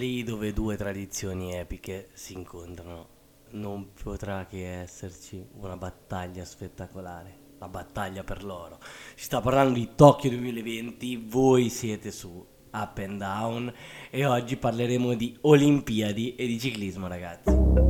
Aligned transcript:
lì 0.00 0.24
dove 0.24 0.54
due 0.54 0.78
tradizioni 0.78 1.54
epiche 1.54 2.08
si 2.14 2.32
incontrano 2.32 3.18
non 3.50 3.92
potrà 4.02 4.46
che 4.46 4.80
esserci 4.80 5.44
una 5.58 5.76
battaglia 5.76 6.44
spettacolare, 6.44 7.36
la 7.58 7.68
battaglia 7.68 8.24
per 8.24 8.42
l'oro. 8.44 8.78
Si 9.14 9.24
sta 9.24 9.40
parlando 9.42 9.74
di 9.74 9.90
Tokyo 9.94 10.30
2020, 10.30 11.26
voi 11.28 11.68
siete 11.68 12.10
su 12.12 12.46
Up 12.72 12.98
and 12.98 13.18
Down 13.18 13.74
e 14.08 14.24
oggi 14.24 14.56
parleremo 14.56 15.12
di 15.14 15.36
Olimpiadi 15.42 16.34
e 16.34 16.46
di 16.46 16.58
ciclismo 16.58 17.06
ragazzi. 17.06 17.89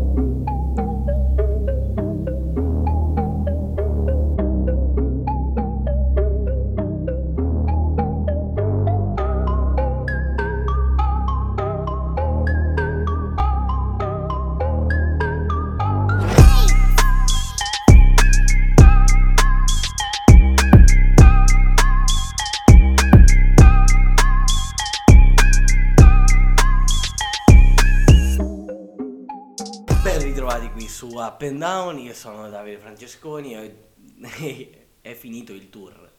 Up 31.40 31.48
and 31.48 31.58
Down, 31.58 31.98
io 31.98 32.12
sono 32.12 32.50
Davide 32.50 32.76
Francesconi 32.76 33.54
e 33.54 34.88
è 35.00 35.14
finito 35.14 35.54
il 35.54 35.70
tour. 35.70 36.12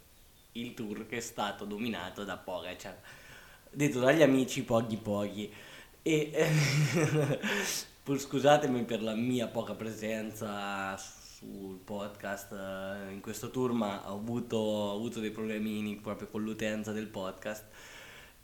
Il 0.54 0.74
tour 0.74 1.06
che 1.06 1.18
è 1.18 1.20
stato 1.20 1.64
dominato 1.64 2.24
da 2.24 2.38
Pogacar, 2.38 3.00
detto 3.70 4.00
dagli 4.00 4.24
amici 4.24 4.64
Poghi 4.64 4.98
Poghi. 4.98 5.54
E 6.02 6.32
pur 8.02 8.20
scusatemi 8.20 8.84
per 8.84 9.04
la 9.04 9.14
mia 9.14 9.46
poca 9.46 9.76
presenza 9.76 10.98
sul 10.98 11.78
podcast 11.78 12.54
eh, 12.54 13.12
in 13.12 13.20
questo 13.22 13.52
tour, 13.52 13.74
ma 13.74 14.12
ho 14.12 14.16
avuto, 14.16 14.58
ho 14.58 14.96
avuto 14.96 15.20
dei 15.20 15.30
problemini 15.30 15.98
proprio 15.98 16.30
con 16.30 16.42
l'utenza 16.42 16.94
del 16.94 17.06
podcast. 17.06 17.66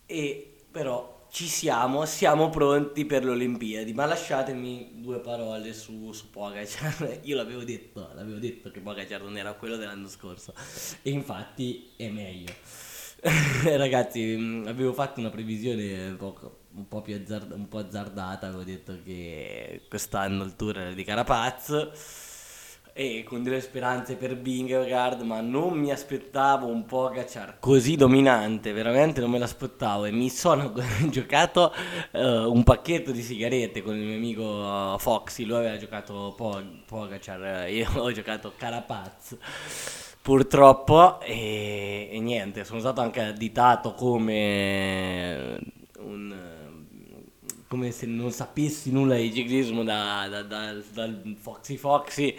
E 0.06 0.58
però 0.70 1.17
ci 1.30 1.48
siamo, 1.48 2.06
siamo 2.06 2.50
pronti 2.50 3.06
per 3.06 3.24
le 3.24 3.32
Olimpiadi, 3.32 3.94
ma 3.94 4.06
lasciatemi 4.06 4.94
due 4.96 5.20
parole 5.20 5.74
su, 5.74 6.12
su 6.12 6.30
Pogacar. 6.30 7.20
Io 7.24 7.36
l'avevo 7.36 7.64
detto, 7.64 8.10
l'avevo 8.14 8.40
detto 8.40 8.72
che 8.72 8.80
Pogacar 8.80 9.22
non 9.22 9.38
era 9.38 9.54
quello 9.54 9.76
dell'anno 9.76 10.08
scorso 10.08 10.54
e 11.02 11.10
infatti 11.10 11.94
è 11.96 12.10
meglio. 12.10 12.54
Ragazzi, 13.64 14.36
mm, 14.38 14.68
avevo 14.68 14.94
fatto 14.94 15.20
una 15.20 15.30
previsione 15.30 16.10
un 16.10 16.18
po', 16.18 16.60
un 16.76 16.88
po 16.88 17.02
più 17.02 17.16
azzard- 17.16 17.52
un 17.52 17.68
po 17.68 17.80
azzardata, 17.80 18.48
avevo 18.48 18.64
detto 18.64 18.98
che 19.04 19.82
quest'anno 19.90 20.44
il 20.44 20.56
tour 20.56 20.78
era 20.78 20.94
di 20.94 21.04
Carapaz 21.04 22.26
e 23.00 23.24
con 23.24 23.44
delle 23.44 23.62
speranze 23.62 24.16
per 24.16 24.36
Bingergard, 24.36 25.22
ma 25.22 25.40
non 25.40 25.78
mi 25.78 25.92
aspettavo 25.92 26.66
un 26.66 26.84
Pogacar 26.86 27.60
così 27.60 27.96
dominante, 27.96 28.74
veramente 28.74 29.22
non 29.22 29.30
me 29.30 29.38
l'aspettavo. 29.38 30.06
E 30.06 30.12
mi 30.12 30.32
sono 30.32 30.74
giocato 31.12 31.72
uh, 32.14 32.20
un 32.20 32.64
pacchetto 32.64 33.12
di 33.12 33.22
sigarette 33.22 33.84
con 33.84 33.96
il 33.96 34.02
mio 34.02 34.16
amico 34.16 34.98
Foxy, 34.98 35.46
lui 35.46 35.58
aveva 35.58 35.78
giocato 35.78 36.34
Pog- 36.36 36.86
Pogacar, 36.88 37.70
io 37.70 37.88
ho 38.02 38.12
giocato 38.12 38.54
Carapaz 38.58 39.38
purtroppo 40.20 41.22
e, 41.22 42.10
e, 42.12 42.20
niente, 42.20 42.66
sono 42.66 42.80
stato 42.80 43.02
anche 43.02 43.22
additato 43.22 43.94
come 43.94 45.60
un 46.00 46.36
come 47.68 47.92
se 47.92 48.06
non 48.06 48.32
sapessi 48.32 48.92
nulla 48.92 49.16
di 49.16 49.32
ciclismo 49.34 49.84
da, 49.84 50.28
da, 50.30 50.42
da, 50.42 50.74
dal 50.94 51.36
Foxy 51.40 51.76
Foxy 51.76 52.36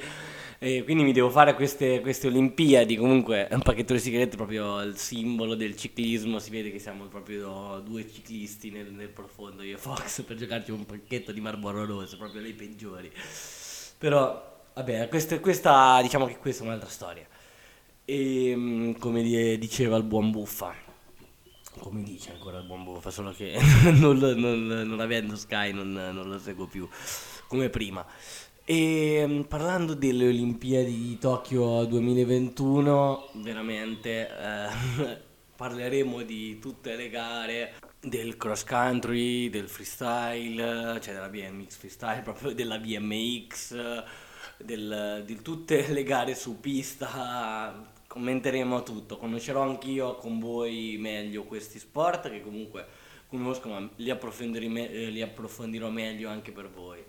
e 0.60 0.82
quindi 0.82 1.04
mi 1.04 1.12
devo 1.12 1.30
fare 1.30 1.54
queste, 1.54 2.00
queste 2.00 2.26
Olimpiadi, 2.26 2.96
comunque 2.96 3.46
un 3.52 3.62
pacchetto 3.62 3.92
di 3.92 4.00
sigarette 4.00 4.34
proprio 4.34 4.80
il 4.82 4.96
simbolo 4.96 5.54
del 5.54 5.76
ciclismo, 5.76 6.40
si 6.40 6.50
vede 6.50 6.72
che 6.72 6.80
siamo 6.80 7.04
proprio 7.04 7.80
due 7.84 8.10
ciclisti 8.10 8.70
nel, 8.70 8.90
nel 8.90 9.08
profondo, 9.08 9.62
io 9.62 9.76
e 9.76 9.78
Fox, 9.78 10.22
per 10.22 10.36
giocarci 10.36 10.72
un 10.72 10.84
pacchetto 10.84 11.30
di 11.30 11.40
Marlboro 11.40 11.86
Rosso, 11.86 12.16
proprio 12.16 12.40
le 12.40 12.52
peggiori. 12.54 13.08
Però, 13.98 14.62
vabbè, 14.74 15.08
questa, 15.08 15.38
questa, 15.38 16.00
diciamo 16.02 16.26
che 16.26 16.38
questa 16.38 16.64
è 16.64 16.66
un'altra 16.66 16.88
storia. 16.88 17.26
E 18.04 18.52
mm, 18.56 18.92
come 18.94 19.22
diceva 19.22 19.96
il 19.96 20.02
buon 20.02 20.32
Buffa, 20.32 20.74
come 21.78 22.02
dice 22.02 22.32
ancora 22.32 22.58
il 22.58 22.66
buon 22.66 22.82
Buffa, 22.82 23.12
solo 23.12 23.30
che 23.30 23.56
non, 23.94 24.18
non, 24.18 24.66
non, 24.66 24.98
avendo 24.98 25.36
Sky 25.36 25.72
non, 25.72 25.92
non 25.92 26.28
lo 26.28 26.38
seguo 26.40 26.66
più 26.66 26.88
come 27.46 27.68
prima. 27.70 28.04
E 28.70 29.24
mm, 29.26 29.40
parlando 29.44 29.94
delle 29.94 30.28
Olimpiadi 30.28 30.92
di 30.92 31.18
Tokyo 31.18 31.86
2021, 31.86 33.30
veramente 33.36 34.28
eh, 34.28 35.18
parleremo 35.56 36.20
di 36.20 36.58
tutte 36.58 36.94
le 36.94 37.08
gare 37.08 37.76
del 37.98 38.36
cross 38.36 38.64
country, 38.64 39.48
del 39.48 39.70
freestyle, 39.70 41.00
cioè 41.00 41.14
della 41.14 41.30
BMX 41.30 41.76
freestyle, 41.76 42.20
proprio 42.20 42.52
della 42.52 42.76
BMX, 42.78 44.04
del, 44.58 45.22
di 45.24 45.40
tutte 45.40 45.90
le 45.90 46.02
gare 46.02 46.34
su 46.34 46.60
pista. 46.60 47.90
Commenteremo 48.06 48.82
tutto, 48.82 49.16
conoscerò 49.16 49.62
anch'io 49.62 50.16
con 50.16 50.38
voi 50.38 50.98
meglio 51.00 51.44
questi 51.44 51.78
sport 51.78 52.28
che 52.28 52.42
comunque 52.42 52.86
conosco, 53.28 53.70
ma 53.70 53.88
li, 53.96 54.10
eh, 54.10 55.08
li 55.08 55.22
approfondirò 55.22 55.88
meglio 55.88 56.28
anche 56.28 56.52
per 56.52 56.68
voi. 56.68 57.02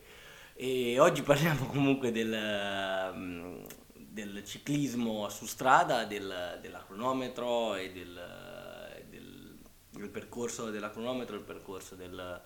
E 0.61 0.99
oggi 0.99 1.21
parliamo 1.21 1.67
comunque 1.71 2.11
del, 2.11 3.13
mm, 3.15 3.63
del 3.95 4.43
ciclismo 4.43 5.29
su 5.29 5.45
strada, 5.45 6.03
del, 6.03 6.59
della 6.61 6.83
cronometro 6.85 7.75
e 7.75 7.93
del, 7.93 9.05
del, 9.09 9.57
del, 9.89 10.09
percorso 10.09 10.69
della 10.69 10.89
cronometro, 10.89 11.37
il 11.37 11.43
percorso 11.43 11.95
del, 11.95 12.41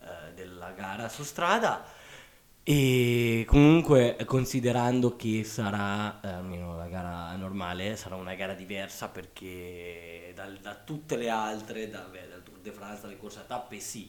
eh, 0.00 0.32
della 0.32 0.70
gara 0.70 1.08
su 1.08 1.24
strada. 1.24 1.84
E 2.72 3.44
comunque 3.48 4.16
considerando 4.26 5.16
che 5.16 5.42
sarà, 5.42 6.20
eh, 6.20 6.28
almeno 6.28 6.76
la 6.76 6.86
gara 6.86 7.34
normale, 7.34 7.96
sarà 7.96 8.14
una 8.14 8.36
gara 8.36 8.54
diversa 8.54 9.08
perché 9.08 10.30
dal, 10.36 10.56
da 10.58 10.76
tutte 10.76 11.16
le 11.16 11.28
altre, 11.30 11.90
da, 11.90 12.06
beh, 12.08 12.28
dal 12.28 12.44
Tour 12.44 12.58
de 12.60 12.70
France, 12.70 13.02
dalle 13.02 13.16
corse 13.16 13.40
a 13.40 13.42
tappe 13.42 13.80
sì, 13.80 14.08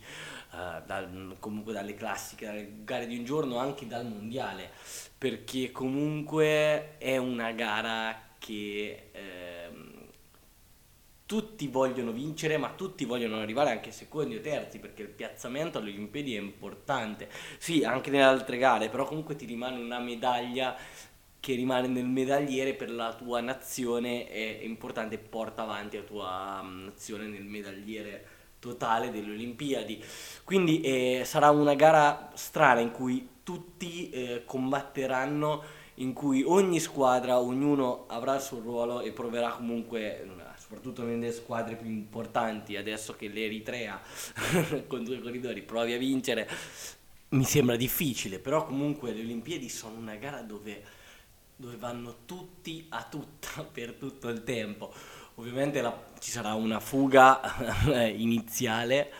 uh, 0.51 0.85
dal, 0.85 1.37
comunque 1.39 1.73
dalle 1.73 1.95
classiche, 1.95 2.45
dalle 2.45 2.71
gare 2.83 3.07
di 3.07 3.17
un 3.17 3.25
giorno, 3.25 3.57
anche 3.57 3.87
dal 3.87 4.05
mondiale, 4.05 4.69
perché 5.17 5.71
comunque 5.71 6.99
è 6.99 7.17
una 7.17 7.53
gara 7.53 8.15
che 8.37 9.09
eh, 9.11 9.40
tutti 11.31 11.67
vogliono 11.67 12.11
vincere, 12.11 12.57
ma 12.57 12.73
tutti 12.75 13.05
vogliono 13.05 13.39
arrivare 13.39 13.71
anche 13.71 13.93
secondi 13.93 14.35
o 14.35 14.41
terzi, 14.41 14.79
perché 14.79 15.03
il 15.03 15.07
piazzamento 15.07 15.77
alle 15.77 15.91
Olimpiadi 15.91 16.35
è 16.35 16.39
importante. 16.41 17.29
Sì, 17.57 17.85
anche 17.85 18.09
nelle 18.09 18.25
altre 18.25 18.57
gare, 18.57 18.89
però 18.89 19.05
comunque 19.05 19.37
ti 19.37 19.45
rimane 19.45 19.79
una 19.79 19.99
medaglia 19.99 20.75
che 21.39 21.55
rimane 21.55 21.87
nel 21.87 22.03
medagliere 22.03 22.73
per 22.73 22.91
la 22.91 23.13
tua 23.13 23.39
nazione 23.39 24.27
è 24.27 24.59
importante 24.63 25.17
porta 25.17 25.61
avanti 25.61 25.95
la 25.95 26.03
tua 26.03 26.61
mm, 26.63 26.83
nazione 26.83 27.27
nel 27.27 27.45
medagliere 27.45 28.25
totale 28.59 29.09
delle 29.09 29.31
Olimpiadi. 29.31 30.03
Quindi 30.43 30.81
eh, 30.81 31.21
sarà 31.23 31.49
una 31.49 31.75
gara 31.75 32.29
strana 32.33 32.81
in 32.81 32.91
cui 32.91 33.25
tutti 33.43 34.09
eh, 34.09 34.43
combatteranno, 34.45 35.63
in 35.95 36.11
cui 36.11 36.43
ogni 36.43 36.81
squadra, 36.81 37.39
ognuno 37.39 38.03
avrà 38.07 38.35
il 38.35 38.41
suo 38.41 38.59
ruolo 38.59 38.99
e 38.99 39.13
proverà 39.13 39.51
comunque, 39.51 40.25
soprattutto 40.71 41.03
nelle 41.03 41.33
squadre 41.33 41.75
più 41.75 41.89
importanti, 41.89 42.77
adesso 42.77 43.17
che 43.17 43.27
l'Eritrea 43.27 44.01
con 44.87 45.03
due 45.03 45.19
corridori 45.19 45.61
provi 45.63 45.91
a 45.91 45.97
vincere, 45.97 46.49
mi 47.29 47.43
sembra 47.43 47.75
difficile, 47.75 48.39
però 48.39 48.65
comunque 48.65 49.11
le 49.11 49.19
Olimpiadi 49.19 49.67
sono 49.67 49.97
una 49.97 50.15
gara 50.15 50.41
dove, 50.41 50.81
dove 51.57 51.75
vanno 51.75 52.19
tutti 52.25 52.85
a 52.87 53.03
tutta 53.03 53.63
per 53.69 53.95
tutto 53.95 54.29
il 54.29 54.43
tempo. 54.43 54.93
Ovviamente 55.35 55.81
la, 55.81 55.93
ci 56.19 56.31
sarà 56.31 56.53
una 56.53 56.79
fuga 56.79 57.41
iniziale 58.15 59.11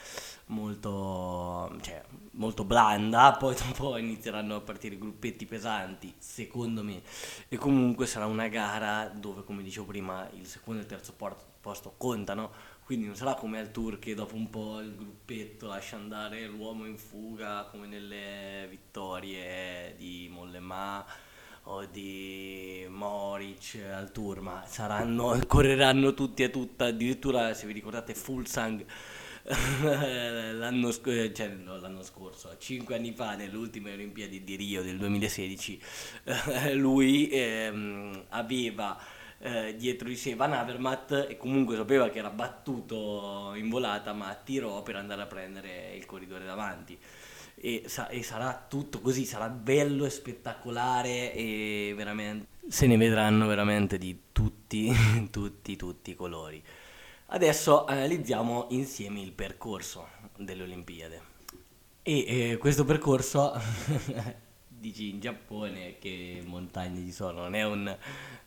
molto, 0.52 1.78
cioè, 1.82 2.04
molto 2.32 2.64
blanda, 2.64 3.34
poi 3.40 3.56
dopo 3.56 3.98
inizieranno 3.98 4.56
a 4.56 4.62
partire 4.62 4.98
gruppetti 4.98 5.46
pesanti, 5.46 6.14
secondo 6.18 6.84
me, 6.84 7.02
e 7.50 7.58
comunque 7.58 8.06
sarà 8.06 8.26
una 8.26 8.48
gara 8.48 9.12
dove, 9.14 9.44
come 9.44 9.64
dicevo 9.64 9.88
prima, 9.88 10.30
il 10.34 10.46
secondo 10.46 10.80
e 10.80 10.84
il 10.84 10.90
terzo 10.90 11.14
posto 11.60 11.94
contano, 11.98 12.52
quindi 12.84 13.06
non 13.06 13.16
sarà 13.16 13.36
come 13.36 13.60
al 13.60 13.72
tour 13.72 14.00
che 14.00 14.14
dopo 14.14 14.36
un 14.36 14.50
po' 14.50 14.80
il 14.80 14.96
gruppetto 14.96 15.68
lascia 15.68 15.96
andare 15.96 16.46
l'uomo 16.46 16.86
in 16.86 16.98
fuga 16.98 17.68
come 17.72 17.88
nelle 17.88 18.68
vittorie 18.70 19.96
di 19.98 20.28
Mollema 20.30 21.06
o 21.66 21.86
di 21.86 22.86
Moric 22.90 23.80
al 23.94 24.12
tour, 24.12 24.42
ma 24.42 24.64
saranno, 24.66 25.40
correranno 25.48 26.14
tutti 26.14 26.44
e 26.44 26.50
tutta, 26.50 26.86
addirittura 26.86 27.54
se 27.54 27.68
vi 27.68 27.74
ricordate 27.74 28.16
Fulsang 28.16 28.84
l'anno, 29.82 30.92
sc- 30.92 31.32
cioè, 31.32 31.48
no, 31.48 31.78
l'anno 31.78 32.04
scorso, 32.04 32.56
cinque 32.58 32.96
anni 32.96 33.14
fa, 33.14 33.36
nelle 33.36 33.56
ultime 33.56 33.94
Olimpiadi 33.94 34.44
di 34.44 34.56
Rio 34.56 34.84
del 34.84 34.98
2016, 34.98 35.82
lui 36.74 37.30
ehm, 37.32 38.26
aveva 38.30 38.98
eh, 39.40 39.76
dietro 39.76 40.08
di 40.08 40.16
sé 40.16 40.36
Van 40.36 40.54
Avermaet 40.54 41.28
e 41.30 41.38
comunque 41.38 41.76
sapeva 41.76 42.10
che 42.10 42.20
era 42.20 42.30
battuto 42.30 43.54
in 43.56 43.70
volata, 43.70 44.14
ma 44.14 44.34
tirò 44.36 44.84
per 44.84 44.96
andare 44.96 45.22
a 45.24 45.26
prendere 45.26 45.96
il 45.96 46.06
corridore 46.06 46.46
davanti. 46.46 46.98
E, 47.64 47.84
sa- 47.86 48.08
e 48.08 48.24
sarà 48.24 48.66
tutto 48.68 49.02
così, 49.02 49.26
sarà 49.26 49.48
bello 49.50 50.06
e 50.06 50.10
spettacolare 50.10 51.34
e 51.34 51.94
veramente 51.96 52.52
se 52.68 52.88
ne 52.88 52.96
vedranno 52.98 53.48
veramente 53.48 53.98
di 53.98 54.18
tutti, 54.32 54.92
tutti, 55.32 55.76
tutti 55.76 56.12
i 56.12 56.16
colori. 56.16 56.64
Adesso 57.34 57.86
analizziamo 57.86 58.68
insieme 58.72 59.22
il 59.22 59.32
percorso 59.32 60.06
delle 60.36 60.64
Olimpiadi. 60.64 61.18
E 62.04 62.26
eh, 62.28 62.58
questo 62.58 62.84
percorso, 62.84 63.54
dici 64.68 65.12
in 65.12 65.22
Giappone 65.22 65.98
che 65.98 66.44
montagne 66.46 67.00
ci 67.00 67.14
sono, 67.14 67.44
non 67.44 67.56
è 67.56 67.64
un, 67.64 67.98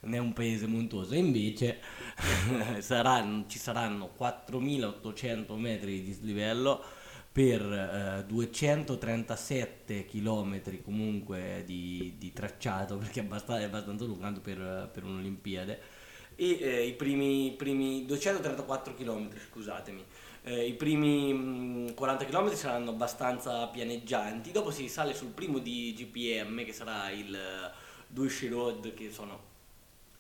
non 0.01 0.15
è 0.15 0.19
un 0.19 0.35
paese 0.35 0.67
montuoso, 0.67 1.15
invece 1.15 1.81
saranno, 2.81 3.47
ci 3.47 3.59
saranno 3.59 4.09
4800 4.09 5.57
metri 5.57 6.01
di 6.01 6.05
dislivello 6.05 6.85
per 7.33 7.63
eh, 7.63 8.25
237 8.27 10.05
km 10.05 10.83
comunque 10.83 11.63
di, 11.65 12.17
di, 12.19 12.35
tracciato, 12.35 12.99
perché 13.01 13.21
è 13.21 13.25
abbastanza, 13.25 13.63
è 13.63 13.65
abbastanza 13.65 14.05
lungo 14.05 14.41
per, 14.41 14.91
per 14.93 15.05
un'Olimpiade 15.05 15.94
e 16.37 16.59
eh, 16.61 16.87
i 16.87 16.93
primi, 16.93 17.55
primi 17.57 18.05
234 18.07 18.95
km, 18.95 19.31
scusatemi. 19.51 20.05
Eh, 20.43 20.67
I 20.67 20.75
primi 20.75 21.33
mh, 21.33 21.95
40 21.95 22.25
km 22.27 22.53
saranno 22.53 22.91
abbastanza 22.91 23.67
pianeggianti, 23.69 24.53
dopo 24.53 24.71
si 24.71 24.89
sale 24.89 25.15
sul 25.15 25.29
primo 25.29 25.59
di 25.59 25.95
GPM 25.97 26.65
che 26.65 26.73
sarà 26.73 27.11
il 27.11 27.33
uh, 27.33 27.75
Dushi 28.07 28.49
Road 28.49 28.93
che 28.95 29.11
sono 29.11 29.53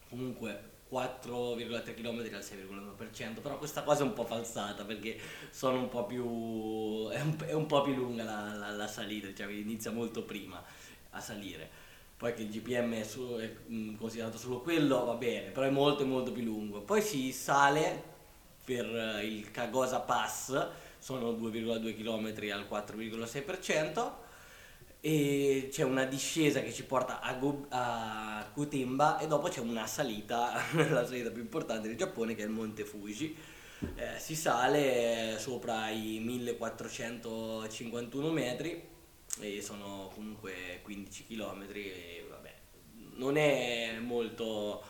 comunque 0.08 0.72
4,3 0.90 1.94
km 1.94 2.18
al 2.34 2.40
6,1%, 2.40 3.42
però 3.42 3.58
questa 3.58 3.82
cosa 3.82 4.02
è 4.02 4.06
un 4.06 4.12
po' 4.12 4.24
falsata 4.24 4.84
perché 4.84 5.18
sono 5.50 5.78
un 5.78 5.88
po' 5.88 6.06
più 6.06 7.08
è 7.10 7.20
un, 7.20 7.36
è 7.46 7.52
un 7.52 7.66
po' 7.66 7.82
più 7.82 7.94
lunga 7.94 8.22
la, 8.22 8.54
la, 8.54 8.70
la 8.70 8.86
salita, 8.86 9.34
cioè 9.34 9.52
inizia 9.52 9.90
molto 9.90 10.22
prima 10.22 10.62
a 11.10 11.20
salire 11.20 11.83
poi 12.24 12.32
che 12.32 12.40
il 12.40 12.48
GPM 12.48 12.94
è, 12.94 13.02
su, 13.02 13.36
è 13.36 13.54
mm, 13.68 13.96
considerato 13.96 14.38
solo 14.38 14.62
quello 14.62 15.04
va 15.04 15.12
bene, 15.12 15.50
però 15.50 15.66
è 15.66 15.70
molto 15.70 16.06
molto 16.06 16.32
più 16.32 16.42
lungo. 16.42 16.80
Poi 16.80 17.02
si 17.02 17.30
sale 17.32 18.02
per 18.64 18.86
eh, 18.86 19.26
il 19.26 19.50
Kagosa 19.50 20.00
Pass, 20.00 20.68
sono 20.98 21.32
2,2 21.32 21.94
km 21.94 22.24
al 22.50 22.66
4,6% 22.66 24.12
e 25.00 25.68
c'è 25.70 25.82
una 25.82 26.06
discesa 26.06 26.62
che 26.62 26.72
ci 26.72 26.84
porta 26.84 27.20
a, 27.20 27.34
Go- 27.34 27.66
a 27.68 28.48
Kutimba 28.54 29.18
e 29.18 29.26
dopo 29.26 29.48
c'è 29.48 29.60
una 29.60 29.86
salita, 29.86 30.54
la 30.88 31.04
salita 31.04 31.30
più 31.30 31.42
importante 31.42 31.88
del 31.88 31.98
Giappone 31.98 32.34
che 32.34 32.40
è 32.40 32.46
il 32.46 32.52
Monte 32.52 32.86
Fuji. 32.86 33.36
Eh, 33.96 34.18
si 34.18 34.34
sale 34.34 35.36
sopra 35.38 35.90
i 35.90 36.20
1451 36.20 38.30
metri 38.30 38.92
e 39.40 39.60
sono 39.62 40.10
comunque 40.14 40.80
15 40.82 41.26
km 41.26 41.66
e 41.72 42.26
vabbè, 42.28 42.54
non 43.16 43.36
è 43.36 43.98
molto, 44.00 44.82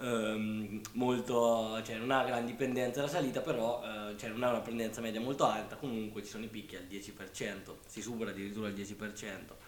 ehm, 0.00 0.80
molto 0.92 1.82
cioè 1.82 1.96
non 1.96 2.10
ha 2.10 2.24
gran 2.24 2.44
dipendenza 2.44 3.02
la 3.02 3.08
salita, 3.08 3.40
però 3.40 3.82
eh, 3.82 4.16
cioè 4.18 4.30
non 4.30 4.42
ha 4.42 4.50
una 4.50 4.60
pendenza 4.60 5.00
media 5.00 5.20
molto 5.20 5.44
alta, 5.46 5.76
comunque 5.76 6.22
ci 6.22 6.28
sono 6.28 6.44
i 6.44 6.48
picchi 6.48 6.76
al 6.76 6.86
10%, 6.88 7.76
si 7.86 8.02
supera 8.02 8.30
addirittura 8.30 8.68
il 8.68 8.74
10%. 8.74 9.65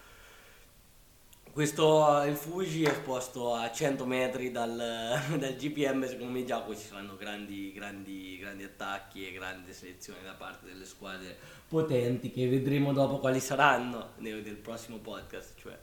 Questo, 1.51 2.23
il 2.25 2.35
Fuji 2.35 2.83
è 2.83 2.89
esposto 2.89 3.53
a 3.53 3.71
100 3.71 4.05
metri 4.05 4.51
dal, 4.51 4.75
dal, 5.37 5.55
GPM, 5.55 6.07
secondo 6.07 6.31
me 6.31 6.45
già 6.45 6.59
poi 6.61 6.77
ci 6.77 6.85
saranno 6.85 7.17
grandi, 7.17 7.73
grandi, 7.73 8.37
grandi 8.37 8.63
attacchi 8.63 9.27
e 9.27 9.33
grandi 9.33 9.73
selezioni 9.73 10.19
da 10.23 10.33
parte 10.33 10.67
delle 10.67 10.85
squadre 10.85 11.35
potenti 11.67 12.31
che 12.31 12.47
vedremo 12.47 12.93
dopo 12.93 13.17
quali 13.17 13.39
saranno 13.39 14.11
nel, 14.17 14.41
nel 14.43 14.55
prossimo 14.55 14.97
podcast. 14.97 15.59
Cioè. 15.59 15.77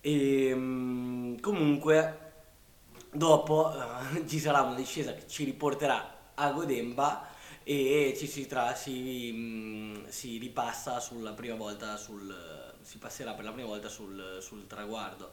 E, 0.00 0.46
ehm, 0.48 1.40
comunque 1.40 2.32
dopo 3.12 3.72
uh, 3.74 4.24
ci 4.26 4.38
sarà 4.38 4.62
una 4.62 4.74
discesa 4.74 5.14
che 5.14 5.26
ci 5.26 5.44
riporterà 5.44 6.32
a 6.34 6.50
Godemba 6.50 7.28
e 7.64 8.14
ci 8.16 8.26
si, 8.26 8.46
tra, 8.46 8.74
si, 8.74 9.32
mh, 9.32 10.08
si 10.08 10.38
ripassa 10.38 11.00
sulla 11.00 11.32
prima 11.32 11.54
volta 11.54 11.96
sul 11.96 12.34
si 12.82 12.98
passerà 12.98 13.32
per 13.32 13.44
la 13.44 13.52
prima 13.52 13.68
volta 13.68 13.88
sul, 13.88 14.38
sul 14.40 14.66
traguardo. 14.66 15.30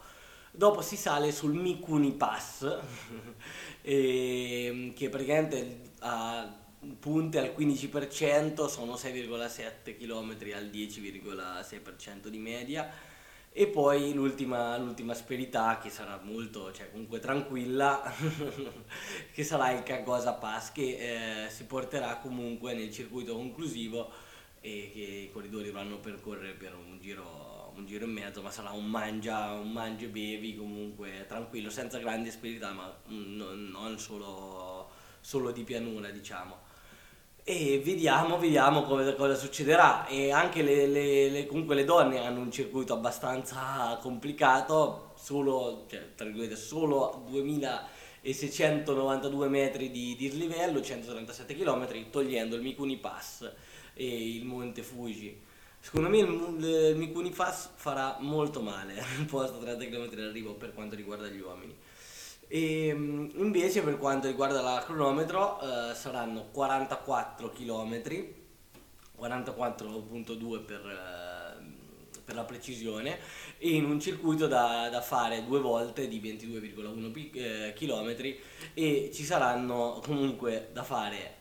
Dopo 0.51 0.81
si 0.81 0.95
sale 0.95 1.31
sul 1.31 1.53
Mikuni 1.53 2.13
Pass, 2.13 2.65
e, 3.81 4.93
che 4.95 5.09
praticamente 5.09 5.91
ha 5.99 6.55
punte 6.99 7.39
al 7.39 7.53
15%, 7.57 8.67
sono 8.67 8.93
6,7 8.93 9.97
km 9.97 10.29
al 10.55 10.65
10,6% 10.65 12.27
di 12.27 12.37
media. 12.37 12.89
E 13.51 13.67
poi 13.67 14.13
l'ultima, 14.13 14.77
l'ultima 14.77 15.13
asperità 15.13 15.79
che 15.81 15.89
sarà 15.89 16.19
molto, 16.23 16.71
cioè 16.71 16.91
comunque 16.91 17.19
tranquilla, 17.19 18.01
che 19.33 19.43
sarà 19.43 19.71
il 19.71 19.83
Kagosa 19.83 20.33
Pass 20.33 20.71
che 20.71 21.45
eh, 21.45 21.49
si 21.49 21.65
porterà 21.65 22.17
comunque 22.17 22.73
nel 22.73 22.91
circuito 22.91 23.33
conclusivo 23.35 24.11
e 24.61 24.91
che 24.93 24.99
i 24.99 25.31
corridori 25.31 25.65
dovranno 25.65 25.97
percorrere 25.97 26.53
per 26.53 26.75
un 26.75 26.99
giro, 26.99 27.73
un 27.75 27.85
giro 27.85 28.05
e 28.05 28.07
mezzo, 28.07 28.41
ma 28.41 28.51
sarà 28.51 28.71
un 28.71 28.85
mangia, 28.85 29.53
un 29.53 29.71
mangia 29.71 30.05
e 30.05 30.09
bevi 30.09 30.55
comunque 30.55 31.25
tranquillo, 31.27 31.69
senza 31.69 31.97
grandi 31.97 32.29
asperità, 32.29 32.71
ma 32.71 32.93
non, 33.07 33.69
non 33.71 33.97
solo, 33.97 34.89
solo, 35.21 35.51
di 35.51 35.63
pianura 35.63 36.09
diciamo. 36.09 36.67
E 37.43 37.81
vediamo, 37.83 38.37
vediamo 38.37 38.83
cosa, 38.83 39.15
cosa 39.15 39.35
succederà. 39.35 40.07
E 40.07 40.31
anche 40.31 40.61
le, 40.61 40.87
le, 40.87 41.29
le, 41.29 41.45
comunque 41.45 41.75
le 41.75 41.83
donne 41.85 42.19
hanno 42.19 42.41
un 42.41 42.51
circuito 42.51 42.93
abbastanza 42.93 43.97
complicato, 44.01 45.11
solo, 45.15 45.85
cioè, 45.89 46.13
tra 46.15 46.25
virgolette, 46.25 46.55
solo 46.55 47.23
2692 47.29 49.47
metri 49.47 49.91
di 49.91 50.15
dislivello, 50.15 50.81
137 50.81 51.55
km, 51.55 52.09
togliendo 52.09 52.55
il 52.55 52.61
Mikuni 52.61 52.97
Pass 52.97 53.51
e 53.93 54.35
il 54.35 54.45
Monte 54.45 54.83
Fuji. 54.83 55.47
Secondo 55.81 56.09
me 56.09 56.17
il, 56.17 56.89
il 56.89 56.97
Mikuni 56.97 57.31
Pass 57.31 57.69
farà 57.75 58.17
molto 58.19 58.61
male 58.61 58.99
al 58.99 59.23
posto 59.25 59.59
30 59.59 59.85
km 59.85 60.09
d'arrivo 60.09 60.53
per 60.53 60.73
quanto 60.73 60.95
riguarda 60.95 61.27
gli 61.27 61.39
uomini. 61.39 61.73
E 62.51 62.87
invece 62.87 63.83
per 63.83 63.99
quanto 63.99 64.25
riguarda 64.25 64.61
la 64.61 64.81
cronometro 64.83 65.59
eh, 65.61 65.93
saranno 65.93 66.47
44 66.51 67.51
km, 67.51 68.01
44.2 69.19 70.65
per, 70.65 70.79
eh, 70.79 72.21
per, 72.25 72.33
la 72.33 72.43
precisione, 72.45 73.19
in 73.59 73.85
un 73.85 73.99
circuito 73.99 74.47
da, 74.47 74.89
da 74.89 74.99
fare 74.99 75.45
due 75.45 75.59
volte 75.59 76.07
di 76.07 76.19
22,1 76.19 77.29
eh, 77.35 77.73
km 77.73 78.15
e 78.73 79.11
ci 79.13 79.23
saranno 79.23 80.01
comunque 80.03 80.69
da 80.73 80.81
fare 80.81 81.35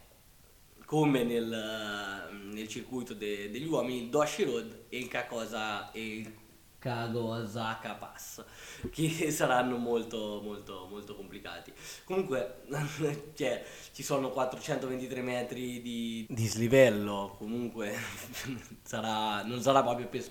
come 0.85 1.23
nel, 1.23 2.29
nel 2.53 2.69
circuito 2.69 3.15
de, 3.15 3.50
degli 3.50 3.67
uomini 3.67 4.03
il 4.03 4.09
Doshi 4.11 4.45
Road 4.45 4.85
e 4.91 4.99
il 4.99 5.09
Kakosa 5.09 5.91
e 5.91 6.17
il 6.19 6.33
Kagosaka 6.78 7.94
Pass 7.94 8.44
che 8.90 9.30
saranno 9.32 9.76
molto 9.76 10.40
molto 10.42 10.87
molto 10.88 11.14
complicati. 11.16 11.73
Comunque 12.04 12.62
cioè, 13.35 13.64
ci 13.92 14.02
sono 14.02 14.30
423 14.30 15.20
metri 15.20 15.82
di 15.82 16.26
dislivello. 16.28 17.35
Comunque 17.38 17.94
sarà, 18.82 19.42
non 19.42 19.61
sarà 19.61 19.82
proprio 19.82 20.06
per, 20.06 20.25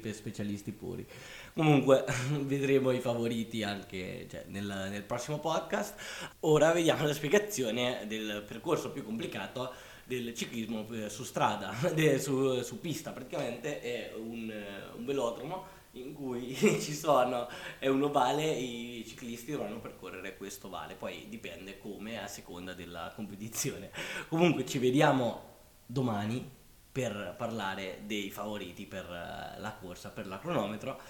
per, 0.00 0.14
specialisti 0.14 0.72
puri. 0.72 1.06
Comunque 1.54 2.04
vedremo 2.42 2.90
i 2.90 3.00
favoriti 3.00 3.62
anche 3.62 4.26
cioè, 4.30 4.44
nel, 4.48 4.88
nel 4.90 5.02
prossimo 5.02 5.38
podcast. 5.38 6.36
Ora 6.40 6.72
vediamo 6.72 7.06
la 7.06 7.14
spiegazione 7.14 8.04
del 8.06 8.44
percorso 8.46 8.90
più 8.90 9.04
complicato 9.04 9.72
del 10.04 10.32
ciclismo 10.32 10.86
eh, 10.92 11.10
su 11.10 11.22
strada, 11.22 11.70
su, 12.18 12.62
su, 12.62 12.80
pista 12.80 13.10
praticamente, 13.10 13.82
è 13.82 14.12
un, 14.16 14.50
un 14.96 15.04
velodromo 15.04 15.76
in 16.00 16.14
cui 16.14 16.54
ci 16.80 16.94
sono, 16.94 17.48
è 17.78 17.88
un 17.88 18.02
ovale 18.02 18.44
i 18.50 19.04
ciclisti 19.06 19.52
dovranno 19.52 19.80
percorrere 19.80 20.36
questo 20.36 20.66
ovale, 20.66 20.94
poi 20.94 21.26
dipende 21.28 21.78
come 21.78 22.22
a 22.22 22.26
seconda 22.26 22.74
della 22.74 23.12
competizione. 23.14 23.90
Comunque 24.28 24.66
ci 24.66 24.78
vediamo 24.78 25.56
domani 25.86 26.56
per 26.90 27.34
parlare 27.36 28.00
dei 28.06 28.30
favoriti 28.30 28.86
per 28.86 29.04
eh, 29.04 29.60
la 29.60 29.72
corsa, 29.80 30.10
per 30.10 30.26
la 30.26 30.38
cronometro 30.38 31.00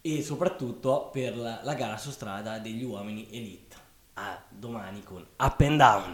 e 0.00 0.22
soprattutto 0.22 1.10
per 1.12 1.36
la 1.36 1.74
gara 1.74 1.96
su 1.96 2.10
strada 2.10 2.58
degli 2.58 2.82
uomini 2.82 3.28
elite. 3.30 3.76
A 4.14 4.42
domani 4.48 5.02
con 5.02 5.26
Up 5.38 5.60
and 5.60 5.78
Down. 5.78 6.10